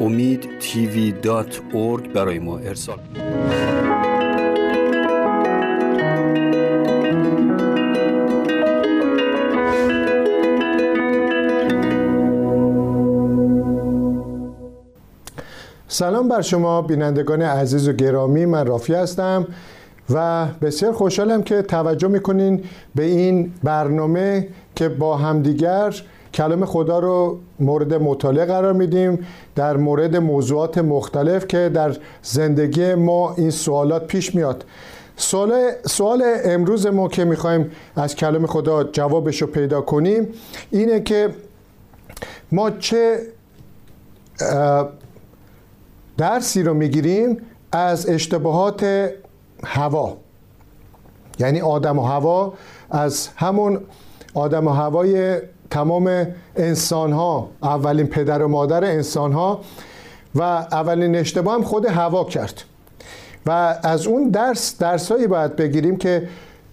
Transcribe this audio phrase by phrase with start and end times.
[0.00, 1.60] امید تیوی دات
[2.14, 2.98] برای ما ارسال
[15.88, 18.46] سلام بر شما بینندگان عزیز و گرامی.
[18.46, 19.46] من رافی هستم
[20.10, 25.94] و بسیار خوشحالم که توجه می‌کنین به این برنامه که با همدیگر
[26.34, 33.34] کلام خدا رو مورد مطالعه قرار میدیم در مورد موضوعات مختلف که در زندگی ما
[33.34, 34.64] این سوالات پیش میاد.
[35.16, 40.28] سوال, سوال امروز ما که می‌خوایم از کلام خدا جوابش رو پیدا کنیم
[40.70, 41.34] اینه که
[42.52, 43.18] ما چه
[46.16, 47.36] درسی رو می‌گیریم
[47.72, 49.10] از اشتباهات
[49.64, 50.16] هوا.
[51.38, 52.54] یعنی آدم و هوا
[52.90, 53.80] از همون
[54.34, 59.60] آدم و هوای تمام انسان ها اولین پدر و مادر انسان ها
[60.34, 62.62] و اولین اشتباه هم خود هوا کرد.
[63.46, 66.28] و از اون درس درسایی باید بگیریم که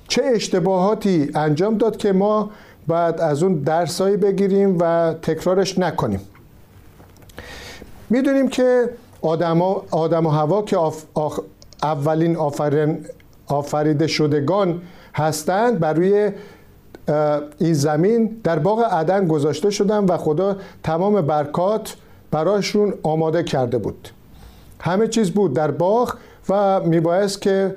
[0.07, 2.49] چه اشتباهاتی انجام داد که ما
[2.87, 6.19] باید از اون درسایی بگیریم و تکرارش نکنیم.
[8.09, 8.89] می‌دونیم که
[9.21, 10.77] آدم, آدم و هوا که
[11.83, 13.05] اولین آفرین
[13.47, 14.81] آفریده شدگان
[15.15, 16.31] هستند بر روی
[17.57, 21.95] این زمین در باغ عدن گذاشته شدن و خدا تمام برکات
[22.31, 24.09] براشون آماده کرده بود.
[24.79, 26.15] همه چیز بود در باغ
[26.49, 27.75] و میبایست که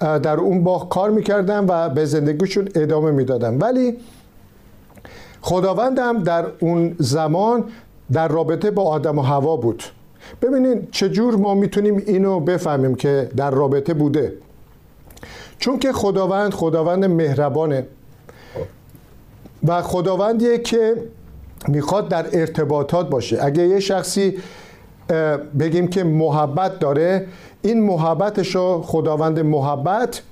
[0.00, 3.96] در اون باغ کار می‌کردن و به زندگیشون ادامه می‌دادن ولی
[5.40, 7.64] خداوندم در اون زمان
[8.12, 9.82] در رابطه با آدم و هوا بود.
[10.42, 14.32] ببینید چجور ما می‌تونیم اینو بفهمیم که در رابطه بوده.
[15.58, 17.86] چون که خداوند خداوند مهربانه.
[19.66, 20.94] و خداوندیه که
[21.68, 23.38] می‌خواد در ارتباطات باشه.
[23.44, 24.38] اگه یه شخصی
[25.58, 27.26] بگیم که محبت داره
[27.62, 30.22] این محبتش رو خداوند محبت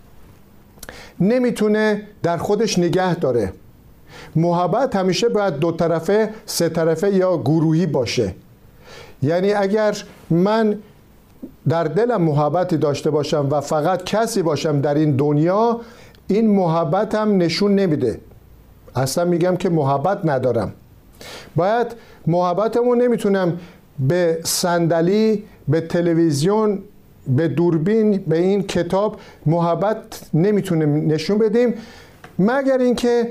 [1.21, 3.53] نمی‌تونه در خودش نگه داره.
[4.37, 8.35] محبت همیشه باید دو طرفه سه طرفه یا گروهی باشه.
[9.23, 9.97] یعنی اگر
[10.31, 10.79] من
[11.69, 15.81] در دلم محبتی داشته باشم و فقط کسی باشم در این دنیا
[16.27, 18.21] این محبتم نشون نمیده.
[18.97, 20.73] اصلا میگم که محبت ندارم.
[21.57, 21.87] باید
[22.27, 23.59] محبتمو نمی‌تونم
[23.99, 26.83] به صندلی به تلویزیون
[27.29, 31.75] به دوربین به این کتاب محبت نمی‌تونیم نشون بدیم.
[32.39, 33.31] مگر اینکه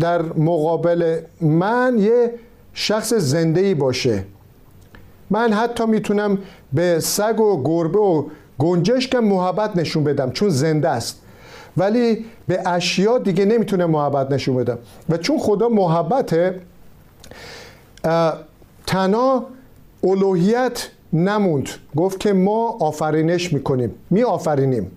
[0.00, 2.34] در مقابل من یه
[2.74, 4.24] شخص زنده ای باشه.
[5.30, 6.38] من حتی می‌تونم
[6.72, 8.24] به سگ و گربه و
[8.58, 11.21] گنجشک محبت نشون بدم چون زنده است.
[11.76, 14.78] ولی به اشیا دیگه نمی‌تونه محبت نشون بدم
[15.08, 16.60] و چون خدا محبته
[18.86, 19.46] تنها
[20.04, 21.68] الوهیت نموند.
[21.96, 23.94] گفت که ما آفرینش می‌کنیم.
[24.10, 24.90] می آفرینیم.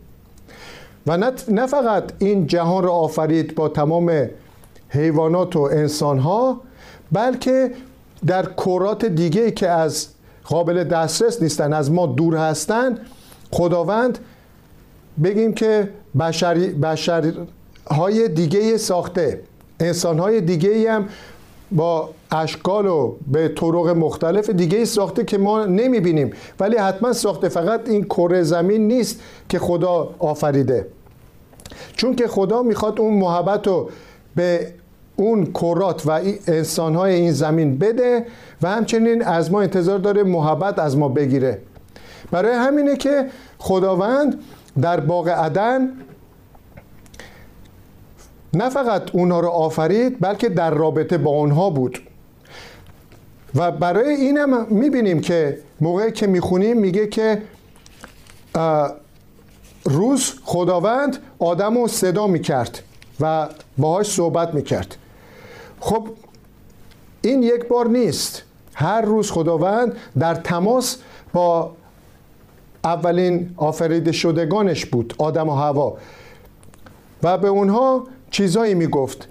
[1.08, 4.30] و نه فقط این جهان را آفرید با تمام
[4.90, 6.62] حیوانات و انسان ها
[7.12, 7.72] بلکه
[8.28, 10.08] در کرات دیگه که از
[10.44, 12.98] قابل دسترس نیستن از ما دور هستن
[13.52, 14.20] خداوند
[15.24, 15.90] بگیم که
[16.20, 19.42] بشری بشرهای دیگه ساخته.
[19.80, 21.06] انسانهای دیگه هم
[21.72, 26.32] با اشکال و به طرق مختلف دیگه ساخته که ما نمی‌بینیم.
[26.60, 27.50] ولی حتما ساخته.
[27.50, 30.88] فقط این کره زمین نیست که خدا آفریده.
[31.96, 33.90] چون که خدا می‌خواد اون محبت رو
[34.36, 34.74] به
[35.16, 38.26] اون کرات و انسانهای این زمین بده
[38.62, 41.62] و همچنین از ما انتظار داره محبت از ما بگیره.
[42.32, 43.26] برای همینه که
[43.58, 44.40] خداوند
[44.82, 45.90] در باغ عدن
[48.54, 52.00] نه فقط اونها رو آفرید بلکه در رابطه با اونها بود.
[53.56, 57.42] و برای اینم می‌بینیم که موقعی که می‌خونیم میگه که
[59.86, 62.84] روز خداوند آدم رو صدا می‌کرد
[63.20, 64.98] و باهاش صحبت می‌کرد.
[65.80, 66.08] خب
[67.22, 68.42] این یک بار نیست.
[68.74, 70.98] هر روز خداوند در تماس
[71.34, 71.72] با
[72.86, 75.98] اولین آفریده شدگانش بود آدم و هوا
[77.24, 79.28] و به اونها چیزایی می‌گفت.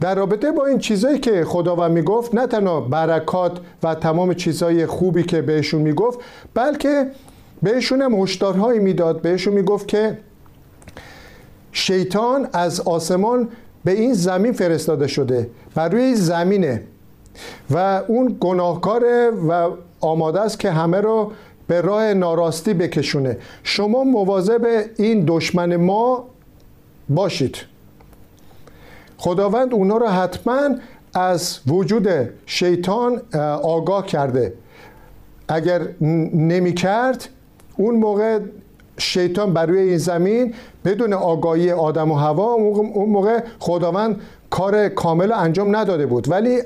[0.00, 5.22] در رابطه با این چیزایی که خداوند می‌گفت نه تنها برکات و تمام چیزهای خوبی
[5.22, 6.18] که بهشون می‌گفت
[6.54, 7.06] بلکه
[7.62, 9.22] بهشون هم هشدارهایی می‌داد.
[9.22, 10.18] بهشون می‌گفت که
[11.72, 13.48] شیطان از آسمان
[13.84, 16.82] به این زمین فرستاده شده بر روی زمینه.
[17.70, 19.70] و اون گناهکاره و
[20.00, 21.32] آماده است که همه رو
[21.70, 23.36] به راه ناراستی بکشونه.
[23.62, 26.24] شما مواظب این دشمن ما
[27.08, 27.56] باشید.
[29.16, 30.68] خداوند اونا رو حتما
[31.14, 32.08] از وجود
[32.46, 33.22] شیطان
[33.62, 34.52] آگاه کرده.
[35.48, 35.88] اگر
[36.34, 37.28] نمی کرد
[37.76, 38.38] اون موقع
[38.98, 44.20] شیطان بر روی این زمین بدون آگاهی آدم و هوا اون موقع خداوند
[44.50, 46.30] کار کامل انجام نداده بود.
[46.30, 46.62] ولی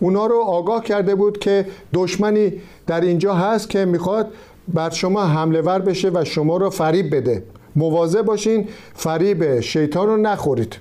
[0.00, 2.52] اونا رو آگاه کرده بود که دشمنی
[2.86, 4.32] در اینجا هست که می‌خواد
[4.68, 7.42] بر شما حمله ور بشه و شما رو فریب بده.
[7.76, 10.76] مواظب باشین فریب شیطان رو نخورید.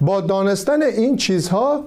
[0.00, 1.84] با دانستن این چیزها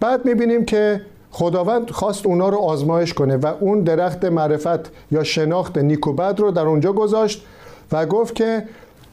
[0.00, 1.00] بعد می‌بینیم که
[1.30, 6.66] خداوند خواست اونا رو آزمایش کنه و اون درخت معرفت یا شناخت نیکوبد رو در
[6.66, 7.44] اونجا گذاشت
[7.92, 8.62] و گفت که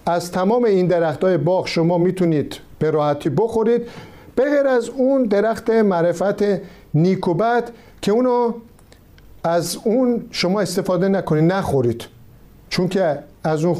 [0.05, 3.81] از تمام این درخت های باغ شما می‌تونید به راحتی بخورید
[4.37, 6.43] بغیر از اون درخت معرفت
[6.93, 8.53] نیکوبد که اونو
[9.43, 12.03] از اون شما استفاده نکنید نخورید.
[12.69, 13.75] چون که از اون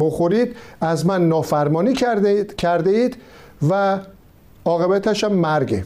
[0.00, 1.92] بخورید از من نافرمانی
[2.58, 3.16] کرده اید
[3.70, 3.98] و
[4.64, 5.84] عاقبتش هم مرگه.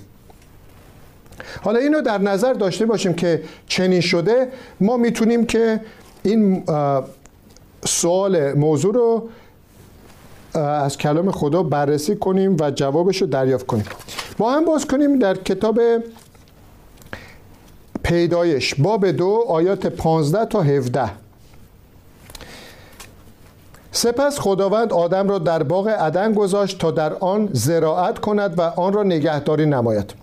[1.62, 4.48] حالا اینو در نظر داشته باشیم که چنین شده.
[4.80, 5.80] ما می‌تونیم که
[6.22, 6.64] این
[7.84, 9.28] سوال موضوع رو
[10.54, 13.84] از کلام خدا بررسی کنیم و جوابش رو دریافت کنیم.
[14.38, 15.80] با هم باز کنیم در کتاب
[18.10, 21.10] پیدایش باب دو آیات 15 تا 17
[23.92, 28.92] سپس خداوند آدم را در باغ عدن گذاشت تا در آن زراعت کند و آن
[28.92, 30.14] را نگهداری نماید.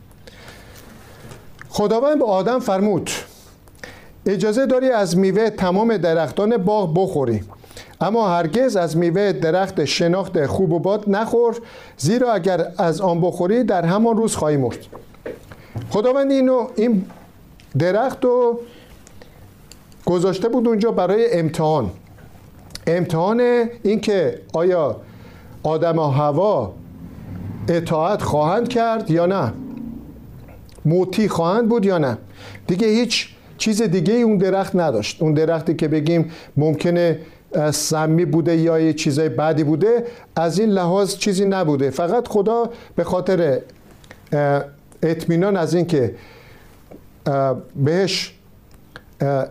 [1.69, 3.09] خداوند به آدم فرمود
[4.25, 7.43] اجازه داری از میوه تمام درختان باغ بخوری
[8.01, 11.61] اما هرگز از میوه درخت شناخت خوب و باد نخور
[11.97, 14.77] زیرا اگر از آن بخوری در همان روز خواهی مرد.
[15.89, 17.05] خداوند اینو این
[17.79, 18.59] درخت رو
[20.05, 21.91] گذاشته بود اونجا برای امتحان.
[22.87, 23.41] امتحان
[23.83, 24.95] اینکه آیا
[25.63, 26.73] آدم و هوا
[27.67, 29.53] اطاعت خواهند کرد یا نه.
[30.85, 32.17] موتی خواهند بود یا نه.
[32.67, 33.27] دیگه هیچ
[33.57, 35.21] چیز دیگه اون درخت نداشت.
[35.21, 37.19] اون درختی که بگیم ممکنه
[37.71, 41.89] سمی بوده یا یه چیزای بعدی بوده از این لحاظ چیزی نبوده.
[41.89, 43.61] فقط خدا به خاطر
[45.03, 46.15] اطمینان از اینکه
[47.75, 48.33] بهش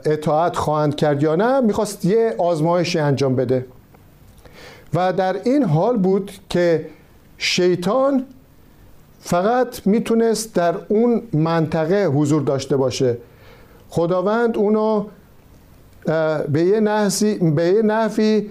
[0.05, 3.67] اطاعت خواهند کرد یا نه می‌خواست یه آزمایش انجام بده.
[4.95, 6.87] و در این حال بود که
[7.39, 8.25] شیطان
[9.21, 13.19] فقط می‌تونست در اون منطقه حضور داشته باشه.
[13.89, 15.07] خداوند اونو
[16.49, 18.51] به یه نحوی به یه نحوی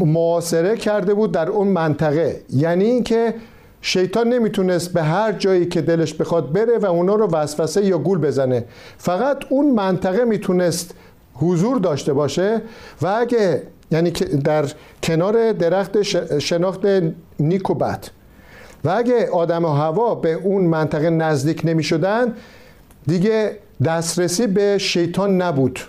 [0.00, 2.40] معاصره کرده بود در اون منطقه.
[2.50, 3.34] یعنی اینکه
[3.80, 8.18] شیطان نمی‌تونست به هر جایی که دلش بخواد بره و اونا رو وسوسه یا گول
[8.18, 8.64] بزنه.
[8.98, 10.94] فقط اون منطقه می‌تونست
[11.34, 12.62] حضور داشته باشه
[13.02, 14.64] و اگه یعنی در
[15.02, 16.02] کنار درخت
[16.38, 16.80] شناخت
[17.40, 18.10] نیکوبت
[18.84, 22.34] و اگه آدم و هوا به اون منطقه نزدیک نمی شدن
[23.06, 25.80] دیگه دسترسی به شیطان نبود.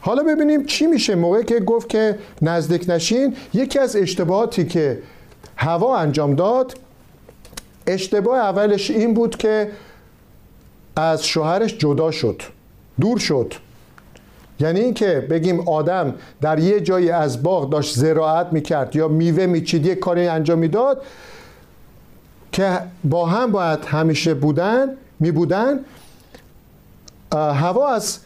[0.00, 1.14] حالا ببینیم چی میشه.
[1.14, 4.98] موقع که گفت که نزدیک نشین یکی از اشتباهاتی که
[5.58, 6.76] هوا انجام داد.
[7.86, 9.70] اشتباه اولش این بود که
[10.96, 12.42] از شوهرش جدا شد
[13.00, 13.54] دور شد.
[14.60, 19.86] یعنی اینکه بگیم آدم در یه جایی از باغ داشت زراعت می‌کرد یا میوه میچید
[19.86, 21.02] یه کاری انجام می‌داد
[22.52, 24.88] که با هم باید همیشه بودن
[25.20, 25.80] میبودن.
[27.32, 28.18] هوا از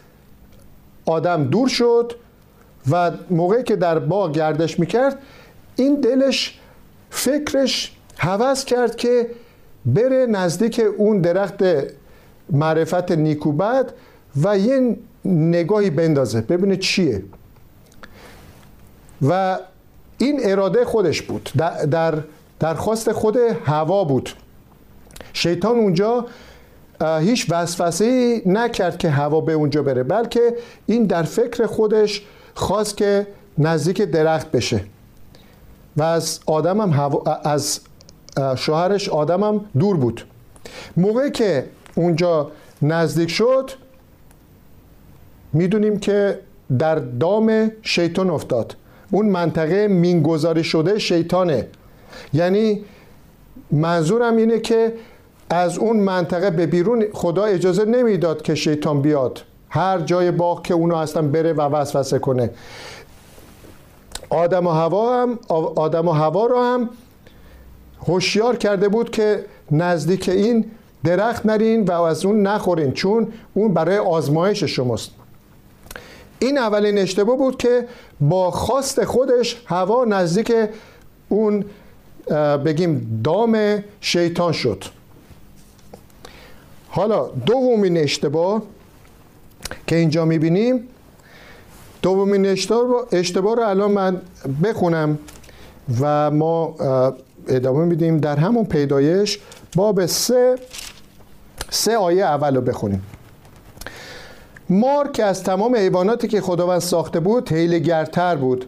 [1.07, 2.13] آدم دور شد
[2.91, 5.19] و موقعی که در باغ گردش می‌کرد
[5.77, 6.59] این دلش
[7.13, 9.27] فکرش حوض کرد که
[9.87, 11.65] بره نزدیک اون درخت
[12.51, 13.93] معرفت نیکوبد
[14.43, 17.23] و یه نگاهی بندازه ببینه چیه.
[19.29, 19.59] و
[20.19, 21.51] این اراده خودش بود.
[21.91, 22.19] در
[22.61, 24.31] درخواست خود هوا بود.
[25.33, 26.27] شیطان اونجا
[27.21, 32.23] هیچ وسوسه نکرد که هوا به اونجا بره بلکه این در فکر خودش
[32.55, 33.27] خواست که
[33.59, 34.81] نزدیک درخت بشه.
[35.97, 37.81] و از آدمم از
[38.57, 40.25] شوهرش آدمم دور بود.
[40.97, 42.51] موقعی که اونجا
[42.83, 43.71] نزدیک شد
[45.53, 46.39] می‌دونیم که
[46.79, 48.77] در دام شیطان افتاد.
[49.11, 51.67] اون منطقه مینگذاری شده شیطانه.
[52.33, 52.85] یعنی
[53.71, 54.95] منظورم اینه که
[55.51, 59.41] از اون منطقه به بیرون خدا اجازه نمی‌داد که شیطان بیاد.
[59.69, 62.51] هر جای باغ که اونو هستن بره و وسوسه کنه.
[64.33, 65.39] آدم و هوا هم
[65.77, 66.91] آدم و هوا رو هم
[68.07, 70.65] هوشیار کرده بود که نزدیک این
[71.05, 75.11] درخت نرین و از اون نخورین چون اون برای آزمایش شماست.
[76.39, 77.89] این اولین اشتباه بود که
[78.21, 80.53] با خواست خودش هوا نزدیک
[81.29, 81.65] اون
[82.65, 84.85] بگیم دام شیطان شد.
[86.89, 88.63] حالا دومین اشتباه
[89.87, 90.89] که اینجا می‌بینیم
[92.03, 92.47] دومین
[93.13, 94.21] اشتباه رو الان من
[94.65, 95.19] بخونم
[96.01, 96.75] و ما
[97.49, 99.39] ادامه میدیم در همون پیدایش.
[99.77, 100.59] باب سه
[101.71, 103.03] سه آیه اول رو بخونیم.
[104.71, 108.65] مار که از تمام حیواناتی که خداوند ساخته بود حیلگرتر بود.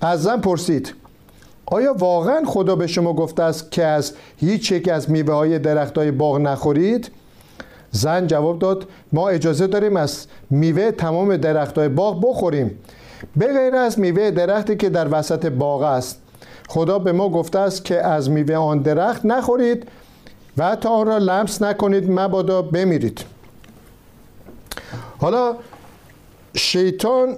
[0.00, 0.94] از زن پرسید
[1.66, 5.98] آیا واقعا خدا به شما گفته است که از هیچ یک از میوه های درخت
[5.98, 7.10] های باغ نخورید؟
[7.90, 12.78] زن جواب داد ما اجازه داریم از میوه تمام درخت های باغ بخوریم.
[13.36, 16.22] به غیر از میوه درختی که در وسط باغ است.
[16.68, 19.88] خدا به ما گفته است که از میوه آن درخت نخورید
[20.58, 23.24] و حتی آن را لمس نکنید مبادا بمیرید.
[25.18, 25.56] حالا
[26.56, 27.36] شیطان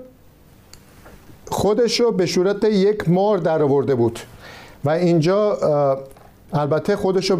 [1.48, 4.18] خودش رو به صورت یک مار در آورده بود
[4.84, 5.58] و اینجا
[6.52, 7.38] البته خودش رو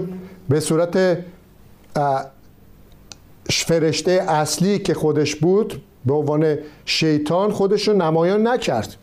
[0.49, 1.19] به صورت
[3.51, 8.97] فرشته اصلی که خودش بود به عنوان شیطان خودش رو نمایان نکرد.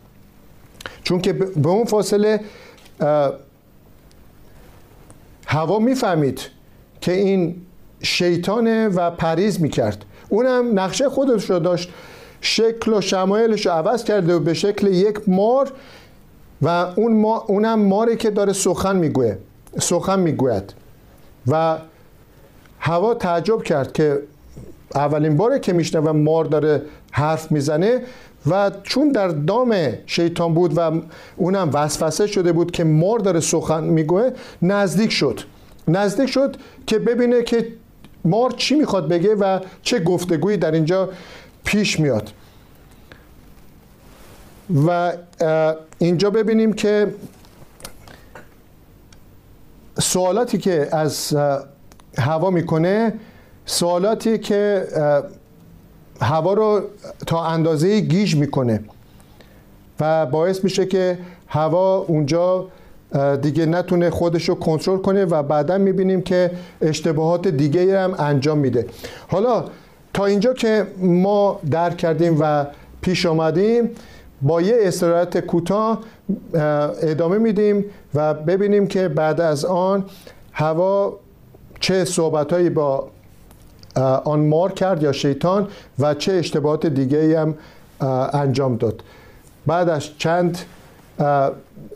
[1.02, 2.40] چون که به اون فاصله
[5.46, 6.40] هوا می‌فهمید
[7.00, 7.56] که این
[8.02, 10.04] شیطانه و پریز می‌کرد.
[10.28, 11.90] اونم نقشه خودش رو داشت.
[12.40, 15.72] شکل و شمایلش رو عوض کرده و به شکل یک مار
[16.62, 19.36] و اون ما اونم ماری که داره سخن میگوه
[19.78, 20.74] سخن می‌گوید.
[21.46, 21.78] و
[22.80, 24.22] هوا تعجب کرد که
[24.94, 28.02] اولین باره که میشنه و مار داره حرف می‌زنه
[28.46, 31.00] و چون در دام شیطان بود و
[31.36, 34.30] اونم وسوسه شده بود که مار داره سخن میگوه
[34.62, 35.40] نزدیک شد.
[35.88, 36.56] نزدیک شد
[36.86, 37.66] که ببینه که
[38.24, 41.08] مار چی می‌خواد بگه و چه گفتگویی در اینجا
[41.64, 42.30] پیش میاد.
[44.86, 45.12] و
[45.98, 47.14] اینجا ببینیم که
[50.00, 51.36] سوالاتی که از
[52.18, 53.12] هوا می‌کنه
[53.66, 54.86] سوالاتی که
[56.20, 56.80] هوا رو
[57.26, 58.80] تا اندازه گیج می‌کنه.
[60.00, 62.66] و باعث میشه که هوا اونجا
[63.42, 66.50] دیگه نتونه خودش رو کنترل کنه و بعدا می‌بینیم که
[66.82, 68.86] اشتباهات دیگه هم انجام میده.
[69.28, 69.64] حالا
[70.14, 72.66] تا اینجا که ما درک کردیم و
[73.00, 73.90] پیش آمدیم
[74.42, 76.00] با یه استراحت کوتاه
[77.02, 80.04] ادامه میدیم و ببینیم که بعد از آن
[80.52, 81.18] هوا
[81.80, 83.08] چه صحبتهایی با
[84.24, 85.68] آن مار کرد یا شیطان
[85.98, 87.54] و چه اشتباهات دیگه هم
[88.32, 89.02] انجام داد.
[89.66, 90.58] بعد از چند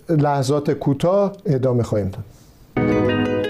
[0.08, 2.24] لحظات کوتاه ادامه خواهیم داد.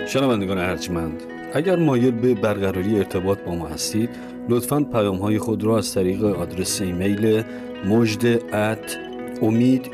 [0.06, 1.22] شنوندگان ارجمند
[1.54, 4.10] اگر مایل به برقراری ارتباط با ما هستید
[4.48, 7.44] لطفا پیام های خود را از طریق آدرس ایمیل
[7.86, 8.96] مجد ات
[9.42, 9.90] امید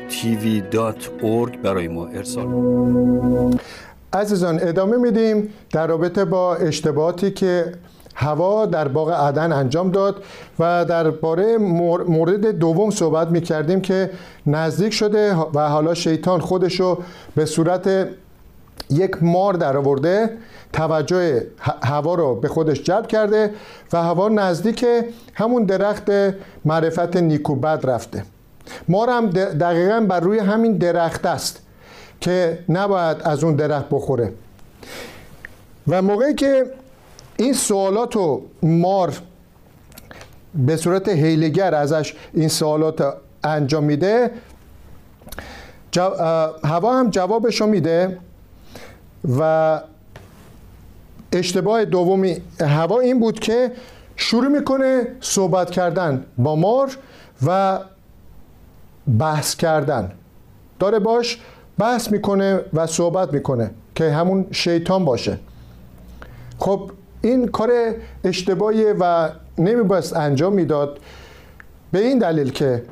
[1.63, 2.47] برای ما ارسال
[4.13, 7.71] عزیزان ادامه میدیم در رابطه با اشتباهاتی که
[8.15, 10.23] هوا در باغ عدن انجام داد
[10.59, 11.57] و درباره
[12.07, 14.09] مورد دوم صحبت می کردیم که
[14.47, 16.97] نزدیک شده و حالا شیطان خودشو
[17.35, 18.07] به صورت
[18.89, 20.29] یک مار در آورده
[20.73, 21.47] توجه
[21.83, 23.51] هوا رو به خودش جلب کرده
[23.93, 24.85] و هوا نزدیک
[25.33, 26.09] همون درخت
[26.65, 28.23] معرفت نیکوبد رفته.
[28.87, 31.61] مار هم دقیقا بر روی همین درخت است.
[32.21, 34.33] که نباید از اون درخت بخوره.
[35.87, 36.65] و موقعی که
[37.37, 39.13] این سوالات رو مار
[40.55, 43.13] به صورت حیلگر ازش این سوالات
[43.43, 44.31] انجام میده
[46.63, 48.17] هوا هم جوابش رو میده
[49.39, 49.81] و
[51.31, 53.71] اشتباه دومی هوا این بود که
[54.15, 56.97] شروع می‌کنه صحبت کردن با مار
[57.45, 57.79] و
[59.19, 60.11] بحث کردن.
[60.79, 61.39] داره باش
[61.77, 65.39] بحث می‌کنه و صحبت می‌کنه که همون شیطان باشه.
[66.57, 67.69] خب این کار
[68.23, 70.99] اشتباهی و نمیباید انجام می‌داد
[71.91, 72.83] به این دلیل که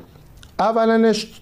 [0.58, 1.40] اولنش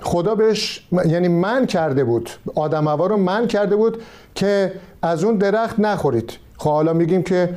[0.00, 4.02] خدا بهش یعنی من کرده بود آدم رو من کرده بود
[4.34, 6.32] که از اون درخت نخورید.
[6.56, 7.54] خب حالا میگیم که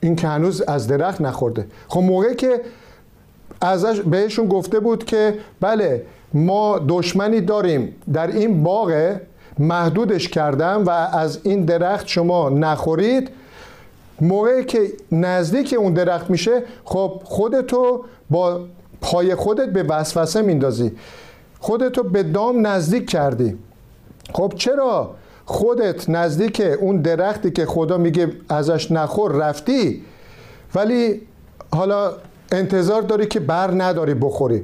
[0.00, 1.66] این که هنوز از درخت نخورده.
[1.88, 2.60] خب موقعی که
[3.60, 6.02] ازش بهشون گفته بود که بله
[6.34, 7.96] ما دشمنی داریم.
[8.12, 9.16] در این باغ
[9.58, 13.30] محدودش کردم و از این درخت شما نخورید.
[14.20, 18.60] موقعی که نزدیک اون درخت میشه خب خودتو با
[19.00, 20.92] پای خودت به وسوسه میندازی.
[21.60, 23.58] خودتو به دام نزدیک کردی.
[24.32, 25.14] خب چرا
[25.44, 30.02] خودت نزدیک اون درختی که خدا میگه ازش نخور رفتی
[30.74, 31.20] ولی
[31.74, 32.12] حالا
[32.52, 34.62] انتظار داری که بر نداری بخوری؟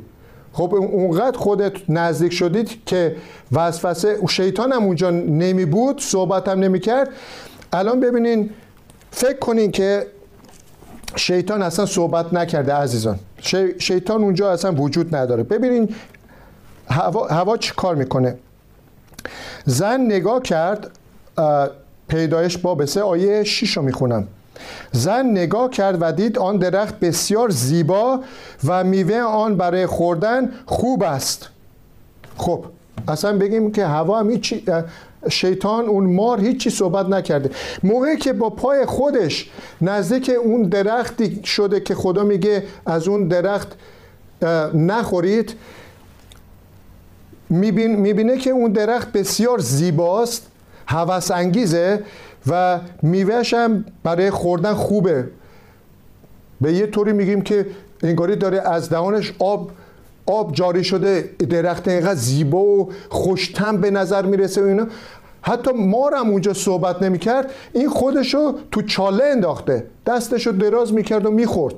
[0.53, 3.17] خب اونقدر خودت نزدیک شدید که
[3.53, 7.09] وسوسه شیطان هم اونجا نمی بود صحبت هم نمی کرد.
[7.73, 8.51] الان ببینین
[9.11, 10.07] فکر کنین که
[11.17, 13.19] شیطان اصلا صحبت نکرده عزیزان.
[13.79, 15.43] شیطان اونجا اصلا وجود نداره.
[15.43, 15.95] ببینین
[16.89, 18.37] هوا, هوا چی کار می‌کنه؟
[19.65, 20.91] زن نگاه کرد
[22.09, 24.29] پیدایش باب سه آیه 6 رو می‌خونم.
[24.93, 28.21] زن نگاه کرد و دید آن درخت بسیار زیبا
[28.65, 31.49] و میوه آن برای خوردن خوب است.
[32.37, 32.65] خب
[33.09, 34.65] اصلا بگیم که هوا هم هیچی
[35.29, 37.51] شیطان اون مار هیچی صحبت نکرده.
[37.83, 39.51] موقعی که با پای خودش
[39.81, 43.69] نزدیک اون درختی شده که خدا میگه از اون درخت
[44.75, 45.55] نخورید
[47.51, 50.47] می‌بینه که اون درخت بسیار زیباست
[50.87, 52.03] هوس انگیزه
[52.47, 55.29] و میوهش هم برای خوردن خوبه.
[56.61, 57.67] به یه طوری میگیم که
[58.03, 59.71] انگاری داره از دهانش آب
[60.27, 64.87] آب جاری شده درخت اینقدر زیبا و خوشتم به نظر می‌رسه و اینا.
[65.43, 71.75] حتی مارم اونجا صحبت نمی‌کرد این خودشو تو چاله انداخته دستشو دراز می‌کرد و می‌خورد.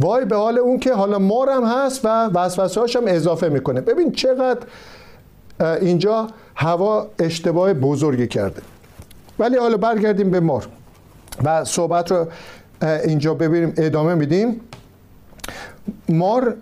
[0.00, 3.80] وای به حال اون که حالا مارم هست و وسوسه هم اضافه می‌کنه.
[3.80, 4.60] ببین چقدر
[5.60, 8.62] اینجا هوا اشتباه بزرگی کرده.
[9.42, 10.68] ولی حالا برگردیم به مار
[11.44, 12.26] و صحبت رو
[12.82, 14.60] اینجا ببینیم ادامه میدیم.
[16.08, 16.56] مار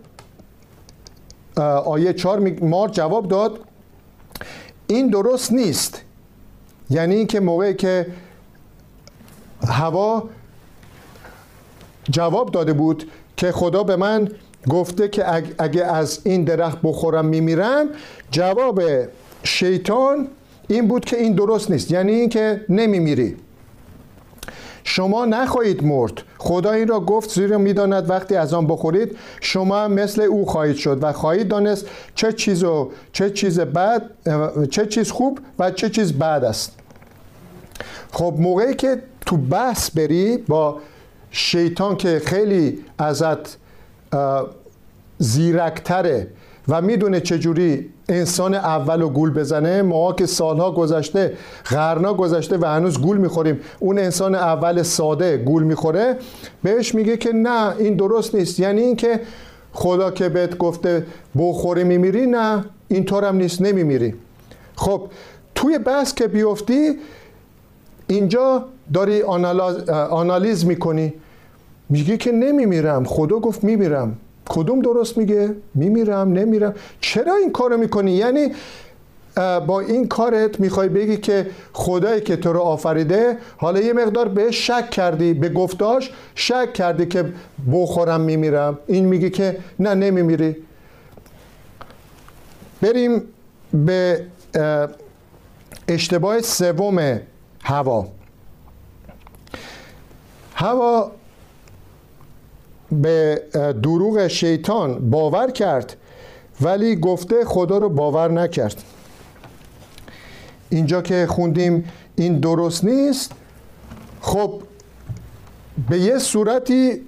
[1.85, 3.61] آیه چهار مار جواب داد
[4.87, 6.01] این درست نیست.
[6.91, 8.07] یعنی اینکه موقعی که
[9.69, 10.29] هوا
[12.11, 14.29] جواب داده بود که خدا به من
[14.69, 17.89] گفته که اگه از این درخت بخورم میمیرم
[18.31, 18.83] جواب
[19.43, 20.29] شیطان
[20.75, 21.91] این بود که این درست نیست.
[21.91, 23.37] یعنی اینکه نمیمیری.
[24.85, 26.23] شما نخواهید مرد.
[26.39, 30.99] خدا این را گفت زیرا می‌داند وقتی از آن بخورید شما مثل او خواهید شد
[31.03, 34.03] و خواهید دانست چه چیز و چه چیز بد
[34.71, 36.73] چه چیز خوب و چه چیز بد است.
[38.13, 40.81] خب موقعی که تو بحث بری با
[41.31, 43.57] شیطان که خیلی ازت
[45.19, 46.27] زیرکتره
[46.71, 49.83] و می‌دونه چجوری انسان اول و گول بزنه.
[49.83, 51.33] ما که سالها گذشته
[51.71, 56.17] غرنا گذشته و هنوز گول می‌خوریم اون انسان اول ساده گول می‌خوره.
[56.63, 58.61] بهش میگه که نه این درست نیست.
[58.61, 59.21] یعنی اینکه
[59.73, 61.07] خدا که بهت گفته
[61.39, 64.15] بخوری میمیری نه اینطور هم نیست نمیمیری.
[64.77, 65.03] خب
[65.55, 66.99] توی بحث که بیفتی
[68.07, 69.23] اینجا داری
[70.11, 71.13] آنالیز می‌کنی.
[71.89, 73.05] میگه که نمیمیرم.
[73.05, 74.17] خدا گفت میمیرم.
[74.53, 76.75] کدوم درست میگه؟ میمیرم نمیرم.
[77.01, 78.53] چرا این کارو می‌کنی؟ یعنی
[79.67, 84.51] با این کارت می‌خوای بگی که خدایی که تو رو آفریده حالا یه مقدار به
[84.51, 87.25] شک کردی به گفتاش شک کردی که
[87.73, 88.79] بخورم میمیرم.
[88.87, 90.57] این میگه که نه نمیمیری.
[92.81, 93.23] بریم
[93.73, 94.25] به
[95.89, 97.21] اشتباه سوم
[97.63, 98.09] هوا.
[100.55, 101.13] هوا
[102.93, 103.43] به
[103.83, 105.97] دروغ شیطان باور کرد
[106.61, 108.83] ولی گفته خدا رو باور نکرد.
[110.71, 111.85] اینجا که خوندیم
[112.17, 113.33] این درست نیست.
[114.21, 114.63] خب
[115.89, 117.01] به یه صورتی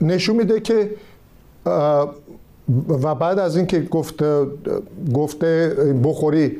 [0.00, 0.90] نشون میده که
[2.88, 4.46] و بعد از اینکه گفته
[5.14, 6.56] گفته بخوری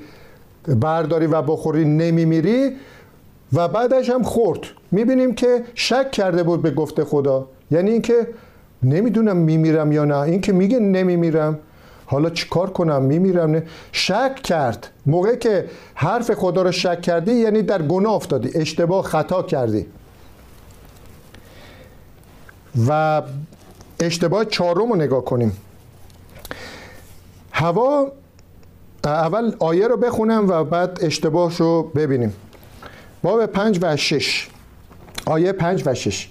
[0.68, 2.72] برداری و بخوری نمیمیری
[3.52, 4.60] و بعدش هم خورد.
[4.90, 7.46] می‌بینیم که شک کرده بود به گفته خدا.
[7.70, 8.28] یعنی اینکه
[8.82, 10.18] نمی‌دونم میمیرم یا نه.
[10.18, 11.58] این که میگه نمیمیرم.
[12.06, 13.50] حالا چیکار کنم؟ میمیرم.
[13.50, 13.62] نه.
[13.92, 14.88] شک کرد.
[15.06, 18.50] موقع که حرف خدا رو شک کردی یعنی در گناه افتادی.
[18.54, 19.86] اشتباه خطا کردی.
[22.88, 23.22] و
[24.00, 25.56] اشتباه چهارم رو نگاه کنیم.
[27.52, 28.12] هوا
[29.04, 32.32] اول آیه رو بخونم و بعد اشتباهش رو ببینیم.
[33.22, 34.48] باب پنج و شش.
[35.26, 36.30] آیه پنج و شش.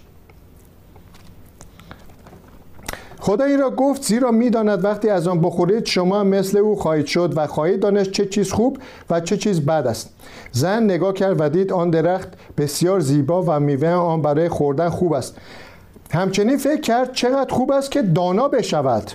[3.20, 7.34] خدا این را گفت زیرا می‌داند وقتی از آن بخورید شما مثل او خواهید شد
[7.36, 8.78] و خواهید دانست چه چیز خوب
[9.10, 10.10] و چه چیز بد است.
[10.52, 15.14] زن نگاه کرد و دید آن درخت بسیار زیبا و میوه آن برای خوردن خوب
[15.14, 15.38] است.
[16.12, 19.12] همچنین فکر کرد چقدر خوب است که دانا بشود.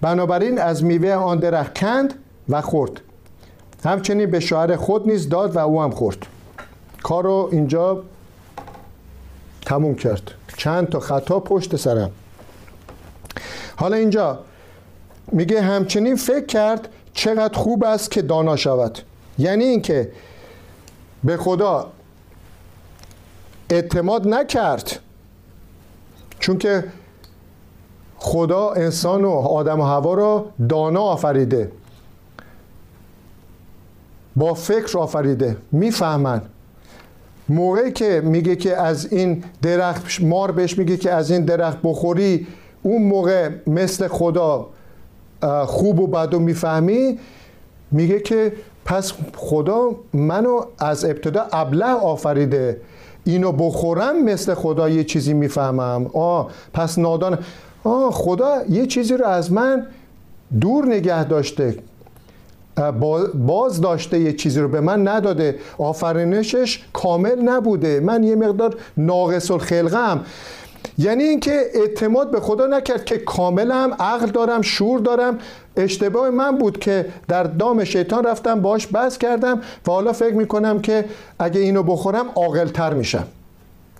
[0.00, 2.14] بنابراین از میوه آن درخت کند
[2.48, 3.00] و خورد.
[3.84, 6.26] همچنین به شوهر خود نیز داد و او هم خورد.
[7.02, 8.02] کار رو اینجا
[9.66, 10.30] تموم کرد.
[10.56, 12.10] چند تا خطا پشت سرم.
[13.76, 14.38] حالا اینجا
[15.32, 18.98] میگه همچنین فکر کرد چقدر خوب است که دانا شود.
[19.38, 20.12] یعنی اینکه
[21.24, 21.92] به خدا
[23.70, 24.98] اعتماد نکرد.
[26.38, 26.84] چون که
[28.16, 31.72] خدا انسان و آدم و هوا را دانا آفریده.
[34.36, 35.56] با فکر آفریده.
[35.72, 36.42] می‌فهمن.
[37.50, 42.46] موقعی که میگه که از این درخت مار بهش میگه که از این درخت بخوری
[42.82, 44.66] اون موقع مثل خدا
[45.66, 47.18] خوب و بد و می‌فهمی
[47.90, 48.52] میگه که
[48.84, 52.80] پس خدا منو از ابتدا ابله آفریده
[53.24, 56.06] اینو بخورم مثل خدا یه چیزی می‌فهمم.
[56.14, 57.38] آه پس نادان
[57.84, 59.86] آه خدا یه چیزی رو از من
[60.60, 61.74] دور نگه داشته.
[63.34, 65.58] باز داشته یه چیزی رو به من نداده.
[65.78, 68.00] آفرینشش کامل نبوده.
[68.00, 70.20] من یه مقدار ناقص الخلقم
[70.98, 75.38] یعنی اینکه اعتماد به خدا نکرد که کاملم عقل دارم شور دارم.
[75.76, 80.80] اشتباه من بود که در دام شیطان رفتم باش بس کردم و حالا فکر می‌کنم
[80.80, 81.04] که
[81.38, 83.26] اگه اینو بخورم عاقلتر میشم.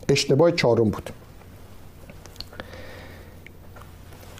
[0.09, 1.11] اشتباه چهارم بود.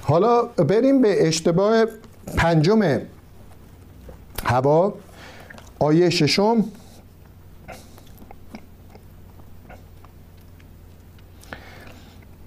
[0.03, 1.85] حالا بریم به اشتباه
[2.37, 3.01] پنجم.
[4.45, 4.95] هوا.
[5.79, 6.65] آیه ششم.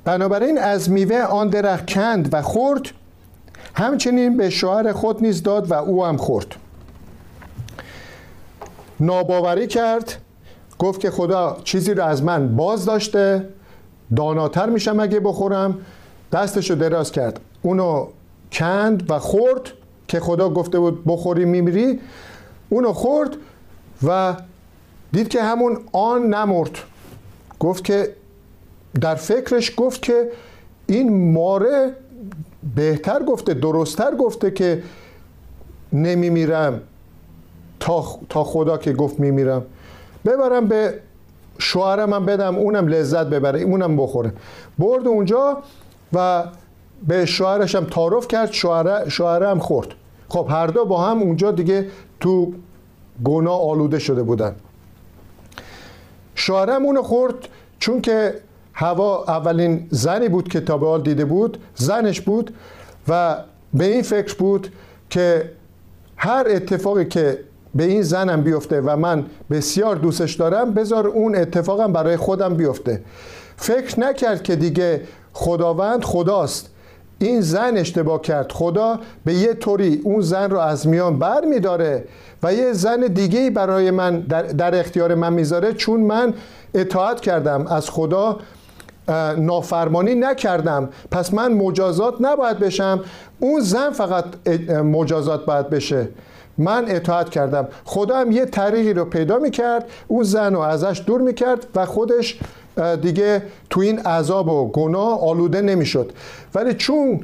[0.06, 2.82] بنابراین از میوه آن درخت کند و خورد.
[3.76, 6.56] همچنین به شوهر خود نیز داد و او هم خورد.
[9.00, 10.16] ناباوری کرد.
[10.80, 13.50] گفت که خدا چیزی رو از من باز داشته.
[14.16, 15.78] داناتر میشم اگه بخورم.
[16.32, 17.40] دستشو دراز کرد.
[17.62, 18.08] اونو
[18.52, 19.72] کند و خورد.
[20.14, 22.00] که خدا گفته بود بخوری میمیری
[22.70, 23.38] اونو خورد
[24.08, 24.36] و
[25.12, 26.78] دید که همون آن نمرد.
[27.60, 28.14] گفت که
[29.02, 30.32] در فکرش گفت که
[30.88, 31.94] این ماره
[32.76, 34.84] بهتر گفته درستتر گفته که
[35.94, 36.82] نمیمیرم
[37.80, 39.66] تا, تا خدا که گفت میمیرم.
[40.26, 41.00] ببرم به
[41.60, 44.34] شوهرم هم بدم اونم لذت ببره اونم بخوره.
[44.80, 45.58] برد اونجا
[46.14, 46.44] و
[47.08, 49.88] به شوهرش هم تعارف کرد شوهر شوهره هم خورد.
[50.34, 51.88] خب هر دو با هم اونجا دیگه
[52.20, 52.54] تو
[53.24, 54.56] گناه آلوده شده بودن.
[56.36, 57.36] شوهرم اونو خورد
[57.80, 58.34] چون که
[58.74, 62.54] هوا اولین زنی بود که تا به حال دیده بود زنش بود
[63.08, 63.38] و
[63.74, 64.68] به این فکر بود
[65.10, 65.52] که
[66.18, 67.40] هر اتفاقی که
[67.76, 73.02] به این زنم بیفته و من بسیار دوستش دارم بذار اون اتفاقم برای خودم بیفته.
[73.58, 75.02] فکر نکرد که دیگه
[75.34, 76.70] خداوند خداست.
[77.24, 78.52] این زن اشتباه کرد.
[78.52, 82.04] خدا به یه طوری اون زن رو از میان بر میداره
[82.44, 86.34] و یه زن دیگه برای من در, در اختیار من می‌ذاره چون من
[86.74, 87.68] اطاعت کردم.
[87.68, 88.38] از خدا
[89.38, 90.90] نافرمانی نکردم.
[91.12, 93.00] پس من مجازات نباید بشم.
[93.40, 94.26] اون زن فقط
[94.70, 96.08] مجازات باید بشه.
[96.58, 97.68] من اطاعت کردم.
[97.86, 99.86] خدا هم یه طریقی رو پیدا می‌کرد.
[100.08, 102.40] اون زن رو ازش دور می‌کرد و خودش
[103.02, 106.12] دیگه تو این عذاب و گناه آلوده نمی‌شد.
[106.56, 107.20] ولی چون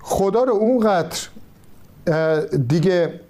[0.00, 1.18] خدا رو اونقدر
[2.68, 3.20] دیگه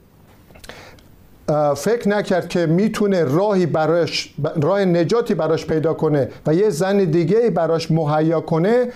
[1.77, 7.51] فکر نکرد که می‌تونه راهی براش راه نجاتی براش پیدا کنه و یه زن دیگه
[7.51, 8.93] براش مهیا کنه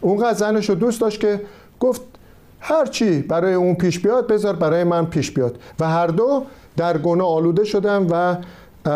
[0.00, 1.40] اونقدر زنش رو دوست داشت که
[1.80, 2.00] گفت
[2.60, 5.58] هرچی برای اون پیش بیاد بذار برای من پیش بیاد.
[5.80, 6.44] و هر دو
[6.76, 8.36] در گناه آلوده شدن و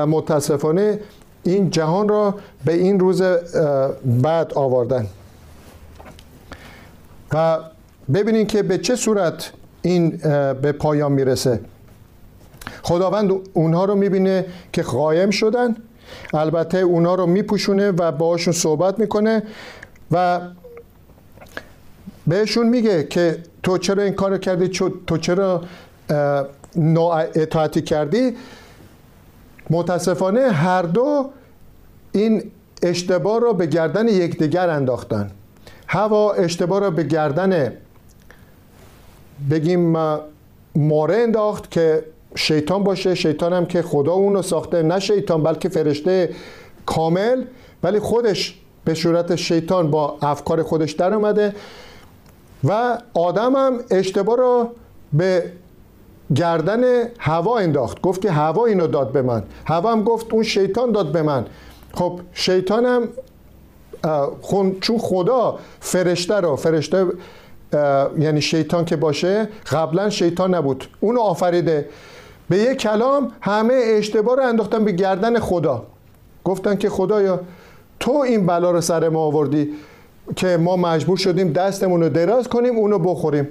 [0.06, 1.00] متاسفانه
[1.42, 3.22] این جهان را به این روز
[4.04, 5.06] بعد آوردن.
[7.32, 7.58] و
[8.14, 10.10] ببینید که به چه صورت این
[10.62, 11.60] به پایان می‌رسه.
[12.82, 15.76] خداوند اونها رو می‌بینه که قایم شدن.
[16.34, 19.42] البته اونها رو میپوشونه و باهاشون صحبت می‌کنه
[20.10, 20.40] و
[22.26, 24.68] بهشون میگه که تو چرا این کار کردی؟
[25.06, 25.62] تو چرا
[27.34, 28.36] اطاعتی کردی؟
[29.70, 31.30] متاسفانه هر دو
[32.12, 32.50] این
[32.82, 35.30] اشتباه رو به گردن یکدیگر انداختن.
[35.86, 37.72] هوا اشتباه رو به گردن
[39.50, 39.96] بگیم
[40.76, 42.04] ماره انداخت که
[42.34, 43.14] شیطان باشه.
[43.14, 46.30] شیطان هم که خدا اون رو ساخته نه شیطان بلکه فرشته
[46.86, 47.44] کامل.
[47.82, 51.54] ولی خودش به صورت شیطان با افکار خودش در اومده
[52.64, 54.70] و آدم هم اشتباه رو
[55.12, 55.52] به
[56.34, 58.00] گردن هوا انداخت.
[58.00, 59.42] گفت که هوا اینو داد به من.
[59.66, 61.46] هوا هم گفت اون شیطان داد به من.
[61.94, 63.08] خب شیطان هم
[64.80, 67.06] چون خدا فرشته رو فرشته
[68.18, 70.84] یعنی شیطان که باشه قبلا شیطان نبود.
[71.00, 71.88] اونو آفریده.
[72.48, 75.82] به یک کلام همه اشتباه رو انداختن به گردن خدا.
[76.44, 77.40] گفتن که خدایا
[78.00, 79.72] تو این بلا رو سر ما آوردی
[80.36, 83.48] که ما مجبور شدیم دستمون رو دراز کنیم اونو بخوریم.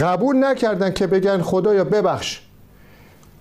[0.00, 2.40] قبول نکردن که بگن خدایا ببخش.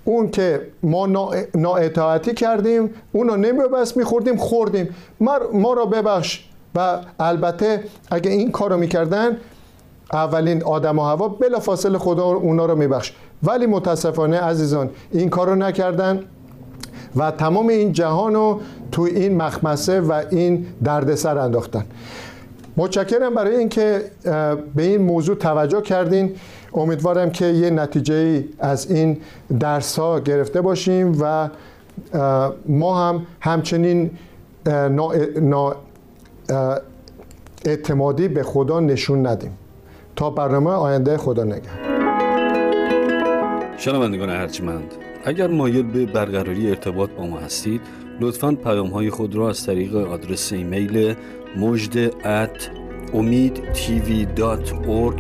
[0.06, 1.08] اون که ما
[1.56, 4.96] نااطاعتی کردیم اونو نمیبست میخوردیم خوردیم.
[5.20, 6.44] ما, ما را ببخش.
[6.76, 9.38] و البته اگه این کار رو می‌کردن
[10.14, 13.14] اولین آدم و هوا بلا فاصله خدا اونا رو میبخش.
[13.44, 16.24] ولی متاسفانه عزیزان این کار رو نکردن
[17.16, 18.62] و تمام این جهان رو
[18.92, 21.86] تو این مخمسه و این دردسر انداختن.
[22.78, 24.04] متشکرم برای اینکه
[24.76, 26.36] به این موضوع توجه کردین.
[26.74, 29.18] امیدوارم که یه نتیجه از این
[29.60, 31.50] درس ها گرفته باشیم و
[32.66, 34.12] ما هم همچنین
[35.42, 35.76] نا
[37.66, 39.58] اعتمادی به خدا نشون ندیم.
[40.16, 41.62] تا برنامه آینده خدا نگه
[43.78, 44.94] شنوندگان ارجمند
[45.26, 47.82] اگر مایل به برقراری ارتباط با ما هستید
[48.22, 51.16] لطفا پیام های خود را از طریق آدرس ایمیل
[51.58, 52.62] مجد at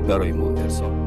[0.01, 1.06] برای ما ارسال